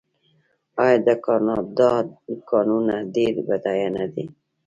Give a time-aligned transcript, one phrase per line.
[0.85, 1.93] آیا د کاناډا
[2.49, 4.25] کانونه ډیر بډایه نه دي؟